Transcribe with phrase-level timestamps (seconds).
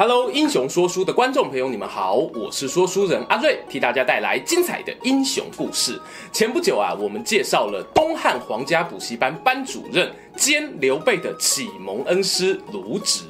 [0.00, 6.00] Hello，英雄说书的观众朋友，你们好，我是说书人阿瑞，替大家带来精彩的英雄故事。
[6.32, 13.24] 前不久啊，我们介绍了东汉皇家补习班班主任兼刘备的启蒙恩师卢植。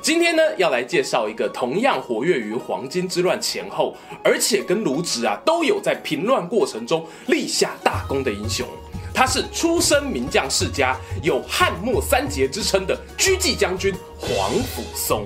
[0.00, 8.66] 今天呢，要来介绍一个同样活跃于黄巾之乱前后，而且跟卢植啊都有在平乱过程中立下大功的英雄。
[9.12, 15.22] 他是出身名将世家，有汉末三杰之称的车骑将军皇甫嵩。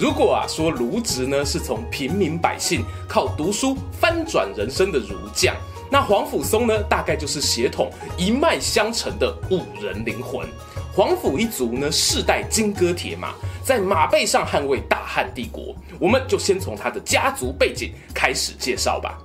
[0.00, 5.54] 如果啊说卢植呢是从平民百姓靠读书翻转人生的儒将，
[5.90, 10.48] 那皇甫嵩呢大概就是血统一脉相承的武人灵魂。
[10.90, 15.76] 皇甫一族呢世代金戈铁马，在马背上捍卫大汉帝国。
[15.98, 19.18] 我们就先从他的家族背景开始介绍吧。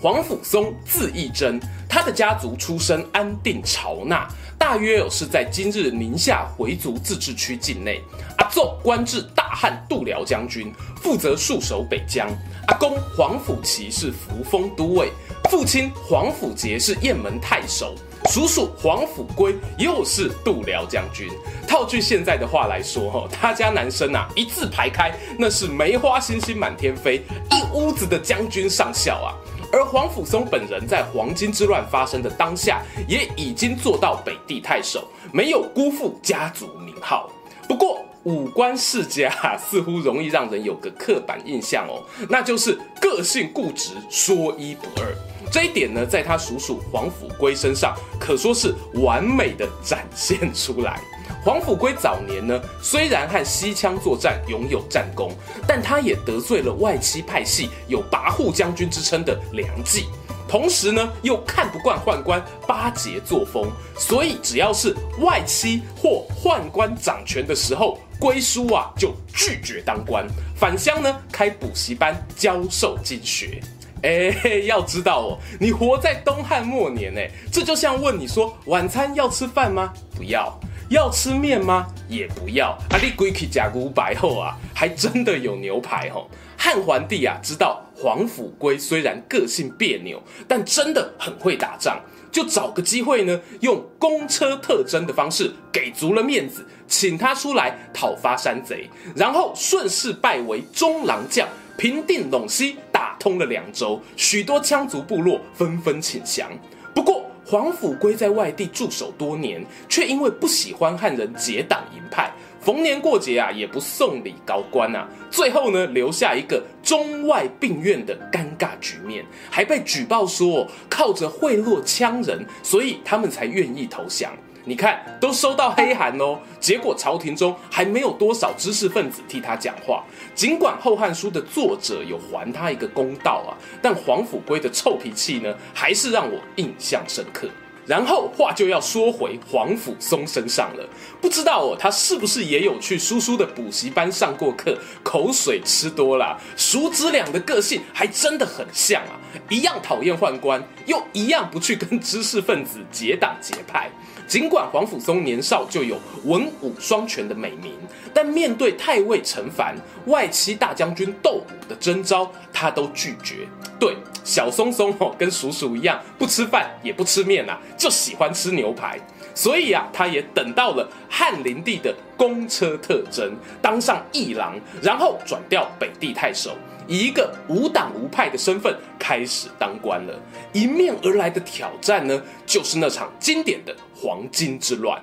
[0.00, 4.26] 黄甫嵩字义真，他的家族出身安定朝那。
[4.58, 8.00] 大约是在今日宁夏回族自治区境内。
[8.38, 12.26] 阿奏官至大汉度辽将军，负责戍守北疆。
[12.68, 15.12] 阿公黄甫琪是扶风都尉，
[15.50, 17.94] 父亲黄甫节是雁门太守，
[18.30, 21.28] 叔叔黄甫归又是度辽将军。
[21.68, 29.36] 套句现在的话来说，哈，他家男生啊一字排开，那是梅花星星满天飞，一屋子的将军上校啊。
[29.72, 37.30] 而皇甫嵩本人在黄巾之乱发生的当下，也已经做到北地太守，没有辜负家族名号。
[37.68, 45.06] 不过五官世家似乎容易让人有个刻板印象哦，那就是个性固执，说一不二。
[45.52, 51.00] 这一点呢，在他叔叔皇甫归身上可说是完美的展现出来。
[51.42, 55.32] 黄甫归早年呢，虽然和西羌作战拥有战功，
[55.66, 60.04] 但他也得罪了外戚派系有跋扈将军之称的梁冀，
[60.48, 73.62] 同时呢，又看不惯宦官巴结作风，所以只要是外戚或宦官掌权的时候，归叔啊就拒绝当官，返乡呢开补习班教授经学。
[74.02, 74.34] 哎，
[74.64, 79.92] 要知道哦，你活在东汉末年，哎，这就像问你说晚餐要吃饭吗？
[80.16, 80.58] 不要。
[80.90, 81.86] 要吃面吗？
[82.08, 82.70] 也不要。
[82.90, 86.28] 啊，你归去甲骨白后啊，还真的有牛排吼。
[86.58, 92.00] 汉桓帝啊，知道皇甫归虽然个性别扭，但真的很会打仗，
[92.32, 101.48] 就找个机会呢，用公车特征的方式给足了面子，请他出来讨伐山贼，然后顺势拜为中郎将，
[101.78, 106.50] 平定陇西，打通了凉州，许多羌族部落纷纷请降。
[106.92, 112.30] 不过，皇甫归在外地驻守多年，却因为不喜欢汉人结党营派，
[112.60, 124.30] 逢年过节啊也不送礼高官啊，最后呢留下一个中外病院的尴尬局面，还被举报说靠着贿赂羌人，所以他们才愿意投降。
[124.64, 130.04] 你看，都收到黑函哦，结果朝廷中还没有多少知识分子替他讲话。
[130.34, 137.48] 尽管《后汉书》的作者有还他一个公道啊，但黄甫归的臭脾气呢，还是让我印象深刻。
[137.86, 140.88] 然后话就要说回皇甫嵩身上了，
[141.20, 149.18] 不知道哦，他是不是也有去叔叔的补习班上过课，口水吃多了，叔侄俩的个性还真的很像啊，
[149.48, 153.90] 一样讨厌宦官，又一样不去跟知识分子结党结派。
[154.28, 157.74] 尽管皇甫嵩年少就有文武双全的美名，
[158.14, 159.74] 但面对太尉陈蕃、
[160.06, 163.48] 外戚大将军窦武的征召，他都拒绝。
[163.80, 169.00] 对，小松松哦，跟叔叔一样，不吃饭也不吃面啊，就喜欢吃牛排。
[169.34, 173.32] 所以啊，他也等到了汉灵帝的公车特征，
[173.62, 176.54] 当上议郎，然后转调北地太守。
[176.86, 180.14] 以一个无党无派的身份开始当官了，
[180.52, 185.00] 迎面而来的挑战呢，就是那场经典的黄巾之乱。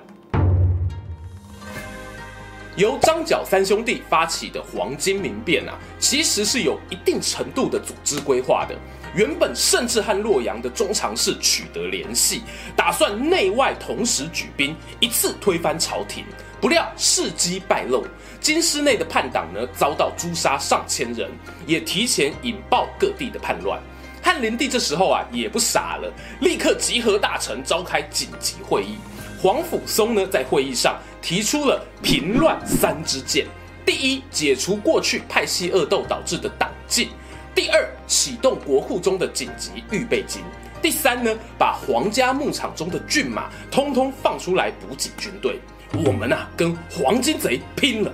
[2.76, 8.76] 由张角三兄弟发起的黄巾民变啊，其实是有一定程度的组织规划的。
[9.14, 12.42] 原本甚至和洛阳的中常侍取得联系，
[12.76, 16.24] 打算内外同时举兵，一次推翻朝廷。
[16.60, 18.04] 不料事机败露，
[18.40, 21.30] 京师内的叛党呢，遭到诛杀上千人，
[21.66, 23.80] 也提前引爆各地的叛乱。
[24.20, 28.96] 汉灵帝这时候啊也不傻了，立刻集合大臣召开紧急会议。
[29.40, 33.46] 皇甫嵩呢在会议上提出了平乱三支箭：
[33.86, 37.06] 第一，解除过去派系恶斗导致的党禁；
[37.58, 40.44] 第二，启动国库中的紧急预备金；
[40.80, 45.58] 第三呢，把皇家牧场中的骏马通通放出来补给军队。
[45.92, 48.12] 我们啊，跟黄巾贼拼了！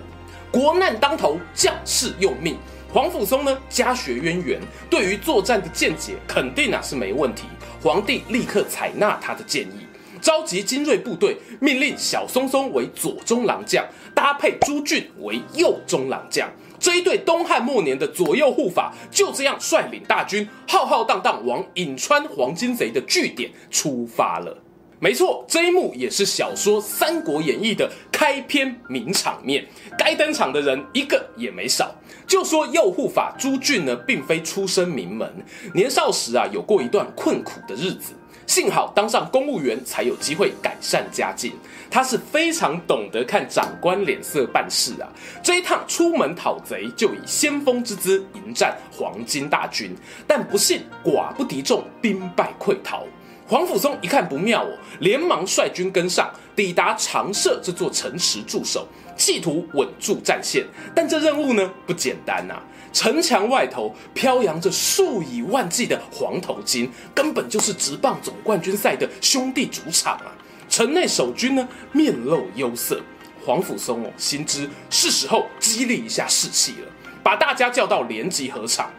[0.51, 2.57] 国难当头，将士用命。
[2.91, 4.59] 黄甫嵩呢，家学渊源，
[4.89, 7.43] 对于作战的见解肯定啊是没问题。
[7.83, 9.87] 皇帝立刻采纳他的建议，
[10.23, 16.49] 召集精锐部队，命令小松松为左中郎将，搭配朱俊为右中郎将。
[16.85, 24.64] 这一对东汉末年的左右护法就这样率领大军，浩浩荡荡往颍川黄金贼的据点出发了。
[25.05, 29.63] 没错，这一幕也是小说《三国演义》的开篇名场面，
[29.99, 31.95] 该登场的人一个也没少。
[32.27, 35.31] 就说右护法朱俊呢，并非出身名门，
[35.75, 38.15] 年少时啊有过一段困苦的日子，
[38.47, 41.53] 幸好当上公务员，才有机会改善家境。
[41.91, 45.13] 他是非常懂得看长官脸色办事啊。
[45.43, 49.95] 这一趟出门讨贼，就以先锋之姿迎战黄巾大军，
[50.27, 53.05] 但不幸寡不敌众，兵败溃逃。
[53.47, 54.71] 黄甫嵩一看不妙哦，
[55.01, 60.65] 连忙率军跟上，抵达长社这座城池驻守，企图稳住战线。
[60.95, 70.33] 但这任务呢不简单呐、啊，城墙外头飘扬着数以万计的黄头巾，根本就是直棒总冠军赛的兄弟主场啊！
[70.71, 72.99] 城内守军呢面露忧色，
[73.45, 76.89] 黄甫嵩哦心知是时候激励一下士气了，
[77.23, 78.91] 把大家叫到联集合场。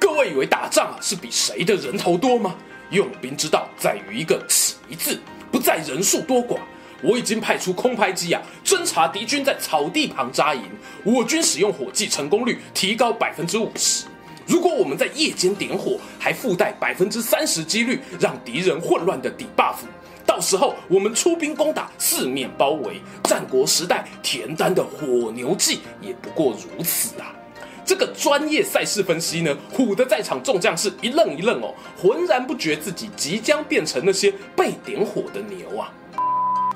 [0.00, 2.56] 各位以为打仗啊是比谁的人头多吗？
[2.90, 5.20] 用兵之道在于一个“奇”字，
[5.50, 6.58] 不在人数多寡。
[7.02, 10.62] 我已经派出空拍机啊，侦察敌军在草地旁扎营，
[11.04, 14.06] 我军使用火计成功率提高百分之五十。
[14.46, 19.76] 如果我们在夜间点火，还附带百分之三十几率让敌人混乱的底 buff，
[20.24, 23.00] 到时候我们出兵攻打，四面包围。
[23.24, 27.34] 战国时代田单的火牛计也不过如此啊。
[27.84, 35.92] 这个专业赛事分析呢，唬得在场众将士一愣一愣哦，浑然不觉自己即将变成那些被点火的牛啊！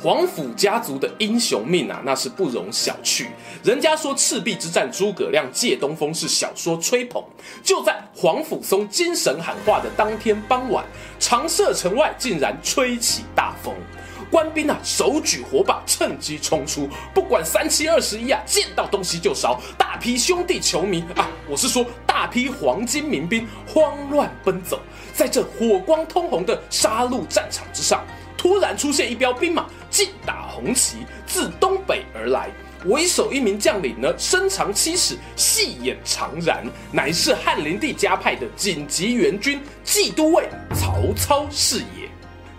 [0.01, 3.27] 皇甫家族的英雄命啊，那是不容小觑。
[3.65, 7.21] 人家说赤壁之战诸葛亮借东风是小说吹捧，
[7.65, 10.85] 就在皇甫嵩精神喊话的当天傍晚，
[11.19, 13.75] 长社城外竟然吹起大风。
[14.31, 19.61] 官兵啊，手举火把，趁机冲出，不管三七二十一啊，见到东西就烧。
[19.77, 24.81] 大批兄弟球迷啊，我是说大批黄金民兵慌乱奔走，
[25.13, 28.05] 在这火光通红的杀戮战场之上，
[28.37, 32.51] 突然出现一彪兵马，劲打红旗，自东北而来。
[32.85, 36.59] 为首一名将领呢，身长七尺，细眼长髯，
[36.93, 41.98] 乃是汉灵帝加派的紧急援军，骑都尉曹操是也。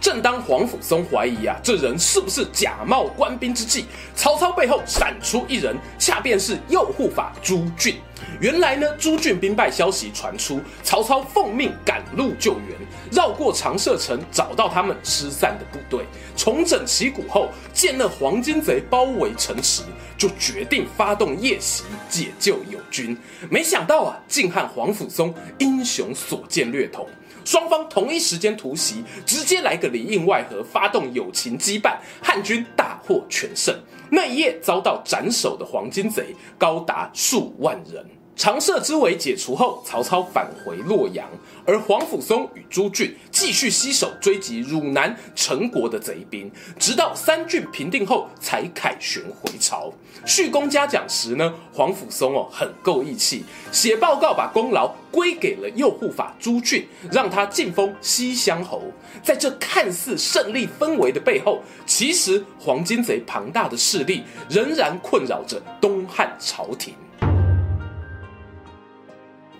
[0.02, 3.86] 正当皇甫嵩怀疑啊，这人是不是假冒官兵之际，
[4.16, 7.96] 曹操背后闪出一人，恰便是右护法朱俊。
[8.40, 12.78] 原来呢，朱俊兵败消息传出，曹操奉命赶路救援，
[13.12, 16.06] 绕过长社城，找到他们失散的部队，
[16.36, 19.84] 重整旗鼓后，见那黄巾贼包围城池，
[20.18, 23.18] 就决定发动夜袭解救友军。
[23.50, 27.08] 没想到啊，竟和皇甫嵩英雄所见略同。
[27.46, 33.76] 双方同一时间突袭，直接来个里应外合，发动友情羁绊，汉军大获全胜。
[34.12, 38.06] 那一夜遭到斩首的黄金贼高达数万人。
[38.40, 41.28] 长社之围解除后，曹操返回洛阳，
[41.66, 46.50] 而皇甫嵩与朱俊继续携手追击汝南陈国的贼兵，
[46.80, 49.92] 直到三郡平定后才凯旋回朝。
[50.26, 53.44] 叙功嘉奖时呢，皇甫嵩哦很够义气，
[53.74, 58.84] 写报告把功劳归给了右护法朱俊，让他进封西乡侯。
[59.22, 66.94] 在这看似胜利氛围的背后，其实黄巾贼庞大的势力仍然困扰着东汉朝廷。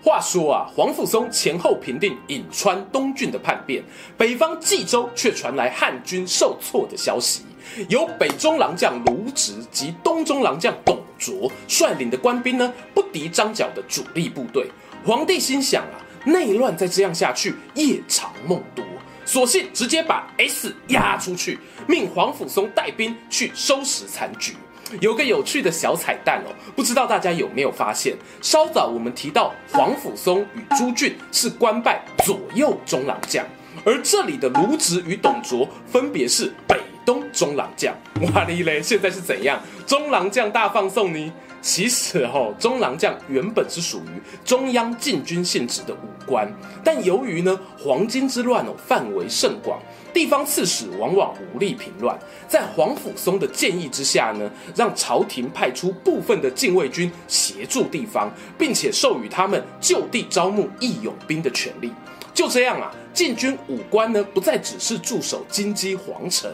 [0.02, 3.84] 话说啊，皇甫嵩前后平定颍川东郡的叛变，
[4.16, 7.42] 北方冀州却传来汉军受挫的消息。
[7.88, 14.66] 由北中郎将卢植及东中郎将董卓率领的官兵呢，不敌张角的主力部队。
[15.04, 18.82] 皇帝心想啊，内乱再这样下去，夜长梦多，
[19.26, 24.54] 索性直接把 S 压出去，命皇甫嵩带兵去收拾残局。
[25.00, 28.16] 有个有趣的小彩蛋哦，不知道大家有没有发现？
[28.42, 33.44] 稍早我们提到皇甫嵩与朱俊是官拜左右中郎将，
[33.84, 37.94] 而这里的卢植与董卓分别是北东中郎将。
[38.34, 39.60] 哇哩嘞，现在是怎样？
[39.86, 41.32] 中郎将大放送呢？
[41.62, 46.50] 其实哦，中郎将原本是属于中央禁军性质的武官，
[46.82, 49.78] 但由于呢黄巾之乱哦范围甚广，
[50.12, 61.92] 地方刺史往往无力平乱，在黄甫松的建议之下呢，让朝廷派出部分的禁卫军协助地方，并且授予他们就地招募义勇兵的权利。
[62.32, 66.50] 就这样啊，禁军武官呢不再只是驻守金鸡皇城，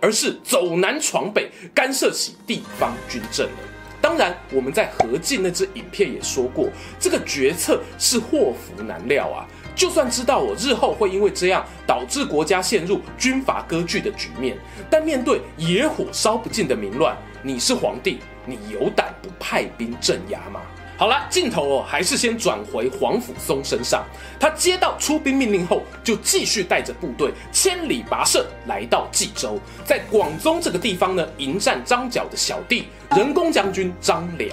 [0.00, 3.58] 而是走南闯北，干涉起地方军政了。
[4.02, 9.46] 当然，我们在何进那支影片也说过，这个决策是祸福难料啊。
[9.80, 14.54] 就算知道我日后会因为这样导致国家陷入军阀割据的局面，
[14.90, 20.60] 但面对野火烧不尽的民乱，你是皇帝，你有胆不派兵镇压吗？
[20.98, 24.04] 好了，镜头哦，还是先转回黄甫松身上。
[24.38, 34.50] 他接到出兵命令后，就继续带着部队千里跋涉来到冀州，在广宗这个地方呢，迎战张角的小弟仁恭将军张良。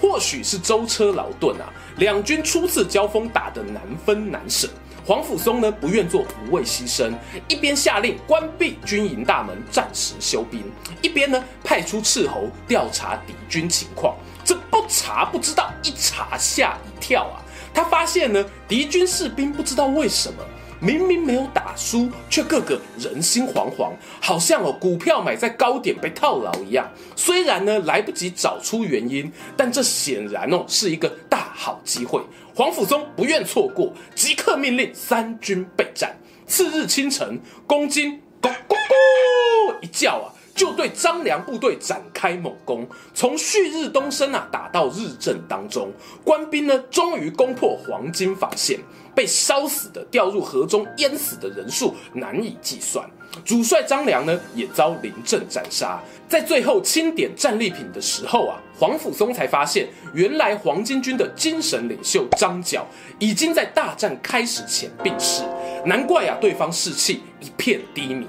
[0.00, 4.68] 或许是舟车劳顿啊，两军初次交锋打得难分难舍。
[5.04, 7.12] 黄甫松呢，不愿做无谓牺牲，
[7.48, 10.62] 一边下令关闭军营大门，暂时休兵，
[11.02, 14.14] 一边呢派出斥候调查敌军情况。
[14.44, 17.42] 这不查不知道，一查吓一跳啊！
[17.72, 20.44] 他发现呢，敌军士兵不知道为什么，
[20.80, 26.90] 明明没有打输，却个个人心惶惶，好像哦股票买在高点被套牢一样。
[27.14, 32.20] 虽然呢来不及找出原因，但这显然哦是一个大好机会。
[32.54, 36.16] 黄甫松不愿错过，即刻命令三军备战。
[36.46, 38.08] 次日清晨，公鸡
[38.40, 40.32] 咕咕咕一叫啊！
[40.60, 45.90] 就对张良部队展开猛攻，从旭日东升啊打到日正当中，
[46.22, 48.78] 官兵呢终于攻破黄金防线，
[49.14, 53.08] 被烧死的、掉入河中淹死的人数难以计算。
[53.42, 55.98] 主帅张良呢也遭临阵斩杀。
[56.28, 62.86] 在最后清点战利品的时候啊，黄甫松才发现，原来黄巾军的精神领袖张角
[63.18, 65.42] 已经在大战开始前病逝，
[65.86, 68.26] 难怪啊对方士气一片低迷。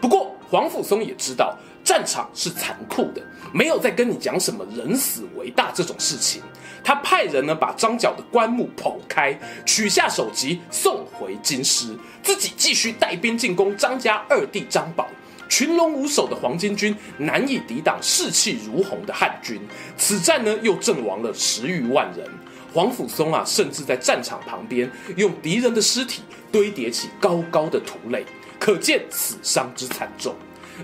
[0.00, 3.22] 不过，黄甫松也知道战场是残酷的，
[3.52, 6.42] 没有再跟你讲什么人死为大这种事情。
[6.82, 15.08] 他派人呢把张角的棺木剖开，取下首级送回京师，自己继续带兵进攻张家二弟张宝。
[15.48, 19.60] 群龙无首的黄巾军难以抵挡士气如虹的汉军，
[19.96, 22.26] 此战呢又阵亡了十余万人。
[22.72, 28.24] 黄甫松啊，甚至在战场旁边用敌人的尸体堆叠起高高的土垒。
[28.58, 30.34] 可见死伤之惨重。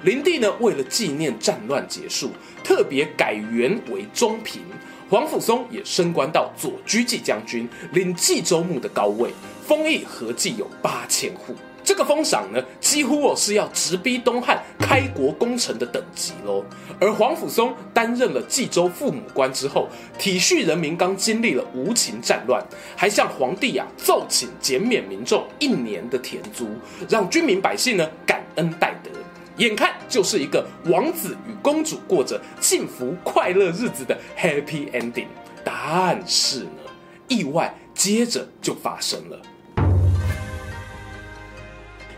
[0.05, 2.31] 灵帝呢，为了纪念战乱结束，
[2.63, 4.63] 特别改元为中平。
[5.09, 9.31] 黄甫松也升官到左车骑将军，领冀州牧的高位，
[9.67, 11.57] 封邑合计有八千户。
[11.91, 16.65] 这个封赏呢，几乎哦是要直逼东汉开国功臣的等级喽。
[17.01, 26.69] 而黄甫松担任了冀州父母官之后，体恤人民刚经历了无情战乱，还向皇帝啊奏请减免民众一年的田租，
[27.09, 29.11] 让军民百姓呢感恩戴德。
[29.57, 35.27] 眼看就是一个王子与公主过着幸福快乐日子的 happy ending，
[35.65, 36.83] 但是呢，
[37.27, 39.37] 意外接着就发生了。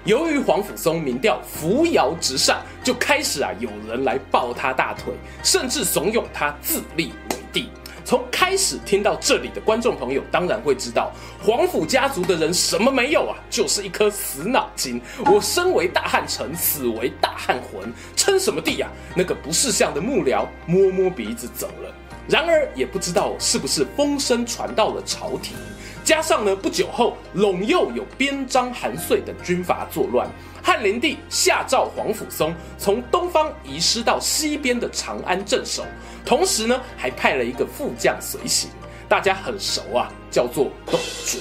[0.05, 7.69] 由于黄甫松民调扶摇直上，就开始啊有人来抱他大腿，甚至怂恿他自立为帝。
[8.05, 15.01] 从开始听到这里的观众朋友，当然会知道黄甫家族的人什么没有啊，就是一颗死脑筋。
[15.27, 19.15] 我身为大汉臣，死为大汉魂，称什么帝呀、啊？
[19.15, 21.95] 那个不识相的幕僚摸摸鼻子走了。
[22.29, 25.57] 然而也不知道是不是风声传到了朝廷。
[26.05, 30.29] 加上呢，不久后陇右有边章、韩遂等军阀作乱，
[30.61, 35.85] 汉灵帝下诏黄甫松从东方移师到西边的长安镇守，
[36.25, 38.69] 同时呢还派了一个副将随行，
[39.09, 41.41] 大家很熟啊，叫做董卓。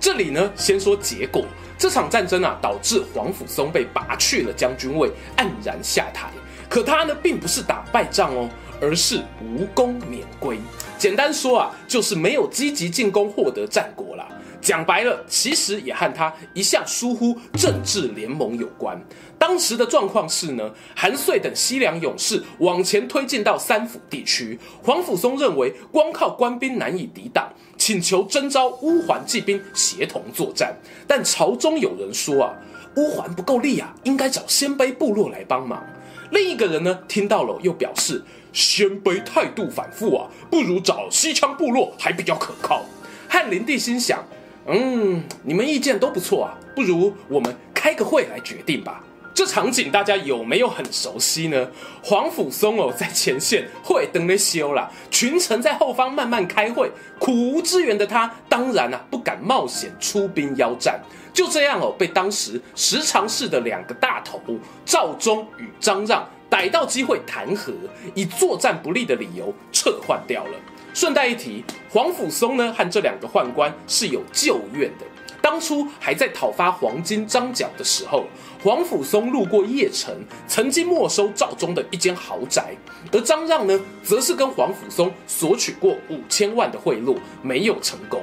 [0.00, 1.44] 这里呢先说结果，
[1.76, 6.30] 这场战争啊导致黄甫松被拔去了将军位，黯然下台。
[6.66, 8.48] 可他呢并不是打败仗哦。
[8.82, 10.58] 而是无功免归。
[10.98, 14.28] 简单说啊，就是没有积极进攻获得战果啦。
[14.60, 19.00] 讲白了，其实也和他一向疏忽政治联盟有关。
[19.36, 30.72] 当时的状况是呢，韩遂等西凉勇士往前推进到三府地区，黄甫松认为光靠官兵难以抵挡，请求征召乌桓骑兵协同作战。
[31.08, 32.54] 但朝中有人说啊，
[32.94, 35.84] 乌桓不够力啊，应该找鲜卑部落来帮忙。
[36.32, 38.22] 另一个人呢，听到了又表示。
[38.54, 42.84] 鲜卑态度反复啊，不如找西羌部落还比较可靠。
[43.26, 44.22] 汉灵帝心想，
[44.66, 49.02] 嗯，你们意见都不错啊，不如我们开个会来决定吧。
[49.34, 51.68] 这场景大家有没有很熟悉呢？
[52.02, 61.00] 皇甫嵩哦，在前线会登的修啦，群臣在后方慢慢开会，苦无支援的他，当然啊不敢冒险出兵邀战。
[61.32, 64.38] 就这样哦，被当时十常侍的两个大头
[64.84, 67.72] 赵忠与张让逮到机会弹劾，
[68.14, 70.50] 以作战不利的理由撤换掉了。
[70.92, 75.06] 顺带一提，皇甫嵩呢和这两个宦官是有旧怨的。
[75.42, 78.24] 当初还在讨伐黄金张角的时候，
[78.62, 80.14] 皇甫嵩路过邺城，
[80.46, 82.76] 曾经没收赵忠的一间豪宅，
[83.10, 88.22] 而张让呢，则是跟皇甫嵩索取过五千万的贿赂，没有成功，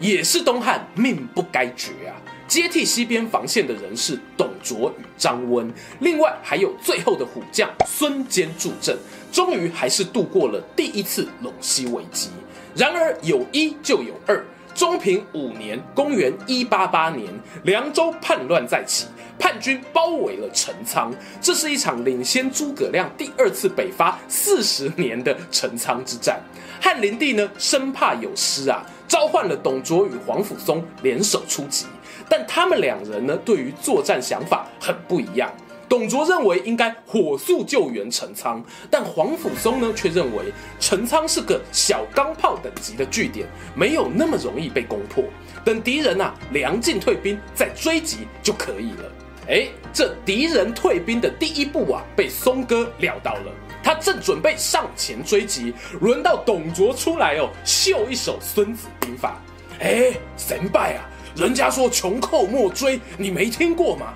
[0.00, 2.18] 也是东汉命不该绝啊！
[2.48, 8.96] 接替西边防线的人是董卓与张温，另外还有最后的虎将孙坚助阵，
[9.30, 12.28] 终于还是度过了第一次陇西危机。
[12.74, 14.44] 然而有一就有二。
[14.76, 17.32] 中平五年，公元一八八年，
[17.64, 19.06] 凉州叛乱再起，
[19.38, 21.10] 叛军包围了陈仓。
[21.40, 26.38] 这是一场领先诸葛亮第二次北伐四十年的陈仓之战。
[26.78, 31.86] 汉灵帝呢，生怕有失啊，召唤了董卓与皇甫嵩联手出击。
[32.28, 35.50] 但他们两人呢，对于作战想法很不一样。
[35.88, 45.22] 董卓认为应该火速救援陈仓，但皇甫嵩呢却认为陈仓是个小钢炮等级的据点，没有那么容易被攻破。
[45.64, 49.12] 等敌人啊粮尽退兵再追击就可以了。
[49.48, 59.40] 哎，这敌人退兵的第一步啊被嵩哥料到了，他正准备上前追击，轮到董卓出来哦，秀一手《孙子兵法》。
[59.84, 64.14] 哎，神拜啊，人家说穷寇莫追，你没听过吗？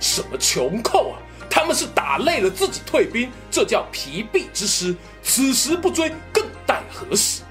[0.00, 1.18] 什么穷寇啊！
[1.50, 4.94] 他们是打累了自己退兵，这叫疲弊之师。
[5.22, 7.42] 此时不追，更待何时？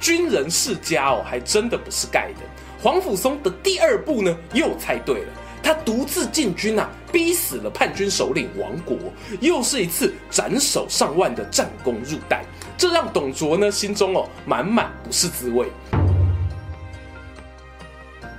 [0.00, 2.46] 军人世家哦，还真的不是盖的。
[2.80, 5.32] 黄甫嵩的第二步呢，又猜对了。
[5.62, 8.96] 他独自进军啊，逼死了叛军首领王国，
[9.40, 12.44] 又是一次斩首上万的战功入袋。
[12.78, 15.66] 这让董卓呢心中哦满满不是滋味。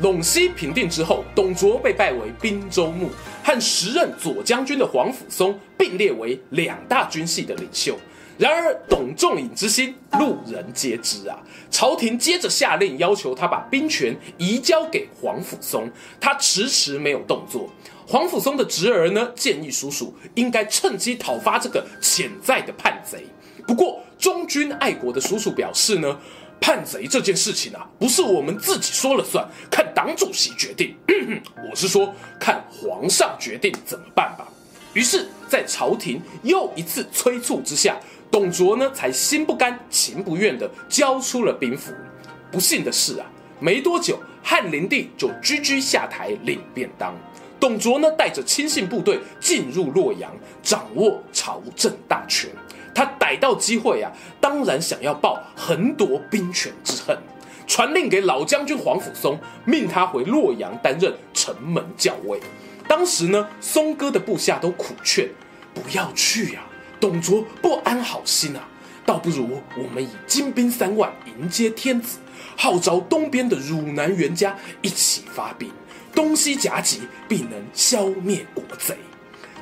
[0.01, 3.09] 陇西平定之后，董卓被拜为兵州牧，
[3.43, 7.95] 和时任左将军的皇甫嵩并列为两大军系的领袖。
[8.35, 11.37] 然而，董仲颖之心，路人皆知啊！
[11.69, 15.87] 朝廷接着下令要求他把兵权移交给皇甫嵩，
[16.19, 17.69] 他迟迟没有动作。
[18.07, 23.27] 皇甫嵩的侄儿呢，建议叔叔应该趁机讨伐这个潜在的叛贼。
[23.67, 26.17] 不过，忠君爱国的叔叔表示呢。
[26.61, 30.95] 叛贼这件事情啊，不是我们自己说了算，看党主席决定。
[31.67, 34.47] 我是说，看皇上决定怎么办吧。
[34.93, 41.91] 于是，在朝廷又一次催促之下，董卓呢才心不甘情不愿地交出了兵符。
[42.51, 43.25] 不幸的是啊，
[43.59, 47.15] 没多久，汉灵帝就居居下台领便当。
[47.59, 52.51] 董卓呢带着亲信部队进入洛阳，掌握朝政大权。
[52.93, 57.17] 他逮到机会啊，当然想要报横夺兵权之恨，
[57.67, 62.39] 传令给老将军皇甫嵩，命他回洛阳担任城门校尉。
[62.87, 65.29] 当时呢，嵩哥的部下都苦劝，
[65.73, 66.61] 不要去呀，
[66.99, 68.67] 董卓不安好心啊，
[69.05, 72.19] 倒不如我们以精兵三万迎接天子，
[72.57, 75.71] 号召东边的汝南袁家一起发兵，
[76.13, 78.97] 东西夹击，必能消灭国贼。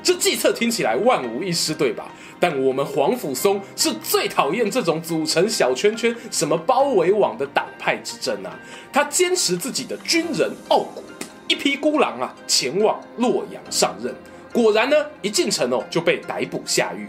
[0.02, 2.12] 这计策听起来万无一失，对吧？
[2.40, 8.58] 但我们皇甫嵩是最讨厌这种组成小圈圈、什么包围网的党派之争啊！
[8.94, 11.04] 他坚持自己的军人傲骨，
[11.50, 14.16] 一匹孤狼啊，前往洛阳上任。
[14.54, 17.08] 果然呢，一进城哦，就被逮捕下狱，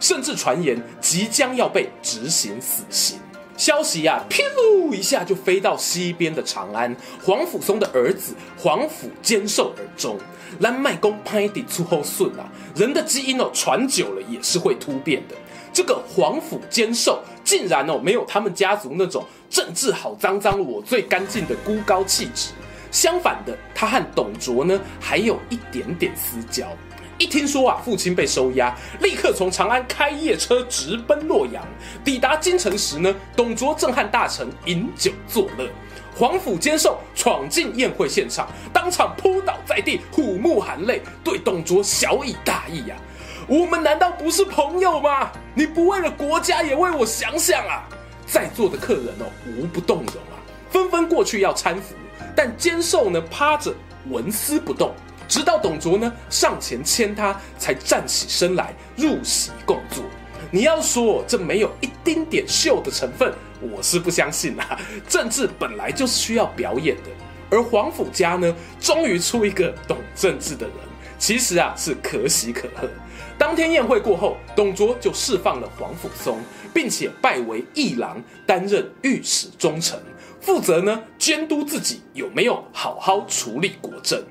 [0.00, 3.18] 甚至传言即将要被执行死刑。
[3.56, 10.18] 消息呀、啊，噗一下就飞到西边的长安，皇甫嵩的儿子皇甫坚寿耳中。
[10.60, 15.34] 蓝麦公拍地出后顺啊，人的基因哦，传久了也是会突变的。
[15.72, 22.50] 这个皇甫坚寿竟然哦，没有他们家族那种政治好脏脏我最干净的孤高气质。
[22.92, 26.68] 相反的，他和董卓呢，还有一点点私交。
[27.18, 31.64] 一听说啊，父亲被收押，立刻从长安开夜车直奔洛阳。
[32.04, 35.68] 抵达京城时呢，董卓正和大臣饮酒作乐，
[36.16, 45.30] 皇甫坚寿闯进宴会现场，当场扑倒在地，虎目含泪，对董卓小以大义呀、啊：“我们难道不是朋友吗？
[45.54, 47.88] 你不为了国家，也为我想想啊！”
[48.26, 50.34] 在座的客人哦，无不动容啊，
[50.70, 51.94] 纷纷过去要搀扶，
[52.34, 53.72] 但坚寿呢，趴着
[54.10, 54.92] 纹丝不动。
[55.28, 60.04] 直到董卓呢上前牵他，才站起身来入席共坐。
[60.50, 64.78] 你要说这没有一丁点秀的成分，我是不相信啊。
[65.08, 67.10] 政治本来就是需要表演的，
[67.50, 70.76] 而黄甫家呢，终于出一个懂政治的人，
[71.18, 72.88] 其实啊是可喜可贺。
[73.36, 76.38] 当天宴会过后，董卓就释放了黄甫松，
[76.72, 79.98] 并且拜为议郎，担任御史中丞，
[80.40, 84.22] 负责呢监督自己有没有好好处理国政。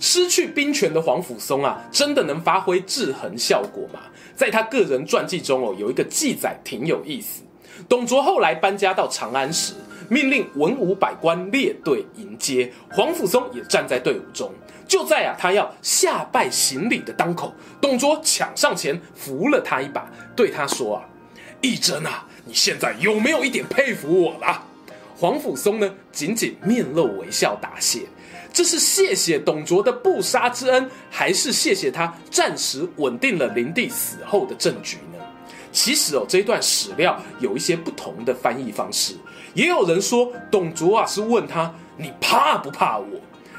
[0.00, 4.00] 失去兵权的黄甫松啊，真的能发挥制衡效果吗？
[4.34, 7.42] 在他个人传记中哦，有一个记载挺有意思。
[7.86, 9.74] 董卓后来搬家到长安时，
[10.08, 14.50] 命令文武百官列队迎接，黄甫松也站在队伍中。
[14.88, 21.04] 就在啊，他要下拜行礼的当口，董卓抢上前扶了他一把，对他说啊
[21.60, 24.64] ：“义真啊，你现在有没有一点佩服我了？”
[25.16, 28.00] 黄甫松呢，仅仅面露微笑答谢。
[28.52, 35.18] 这是谢谢董卓的不杀之恩，还是谢谢他暂时稳定了灵帝死后的政局呢？
[35.72, 39.14] 其实哦，这一段史料有一些不同的翻译方式。
[39.54, 43.06] 也有人说董卓啊是问他，你怕不怕我？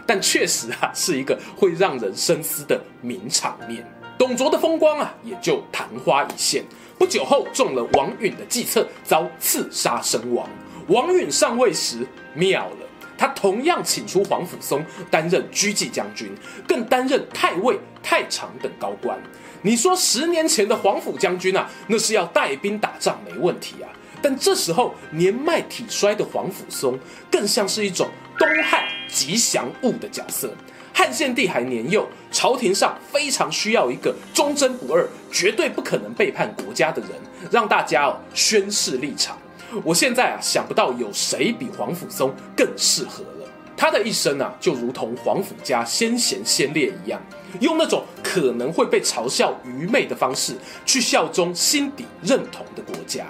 [0.05, 3.85] 但确实啊是一个会让人深思的名场面。
[4.17, 6.65] 董卓的风光啊也就昙花一现。
[6.97, 10.47] 不久后中了王允的计策，遭刺杀身亡。
[10.87, 12.80] 王允上位时妙了。
[13.21, 16.27] 他同样请出黄甫松担任车骑将军，
[16.67, 19.15] 更担任太尉、太常等高官。
[19.61, 23.85] 你说十年前的黄甫将军啊，那是要带兵打仗没问题啊。
[24.23, 26.97] 但这时候年迈体衰的黄甫松，
[27.29, 30.51] 更像是一种东汉吉祥物的角色。
[30.91, 37.11] 汉献帝还年幼，朝廷上非常需要一个忠贞不二、绝对不可能背叛国家的人，
[37.51, 39.37] 让大家哦宣誓立场。
[39.83, 43.47] 我现在啊想不到有谁比黄甫松更适合了。
[43.77, 47.19] 他的一生啊就如同黄甫家先贤先烈一样，
[47.59, 50.55] 用那种可能会被嘲笑愚昧的方式
[50.85, 53.25] 去效忠心底认同的国家。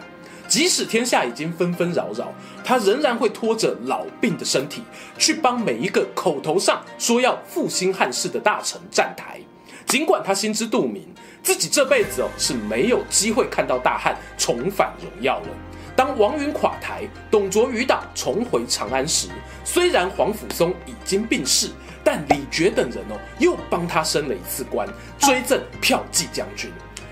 [0.49, 2.33] 即使天下已经纷纷扰扰，
[2.65, 4.83] 他仍然会拖着老病的身体
[5.17, 9.39] 去帮每一个口头上说要复兴汉室的大臣站台。
[9.85, 11.07] 尽管他心知肚明，
[11.41, 15.47] 自己这辈子哦是没有机会看到大汉重返荣耀了。
[15.95, 19.27] 当王允垮台，董卓余党重回长安时，
[19.63, 21.69] 虽然黄甫松已经病逝，
[22.03, 24.87] 但李傕等人哦又帮他升了一次官，
[25.19, 26.71] 追赠驃骑将军。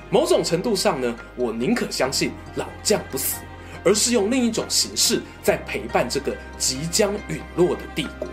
[0.10, 3.36] 某种程度上呢，我宁可相信老将不死，
[3.84, 8.28] 而是用另一种形式在陪伴这个即将陨落的帝国。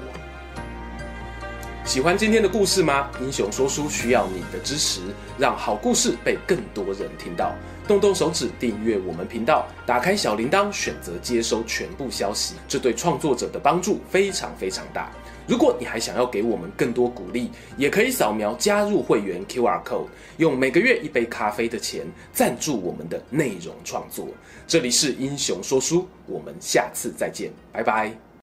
[1.85, 3.11] 喜欢今天的故事吗？
[3.21, 5.03] 英雄说书需要你的支持，
[5.39, 7.55] 让好故事被更多人听到。
[7.87, 15.11] 动动手指订阅我们频道，打开小铃铛，选择接收全部消息，这对创作者的帮助非常非常大。
[15.47, 20.07] 如果你还想要给我们更多鼓励，也可以扫描加入会员 QR code，
[20.39, 24.27] 用每个月一杯咖啡的钱赞助我们的内容创作。
[24.67, 28.26] 这里是英雄说书，我们下次再见，拜拜。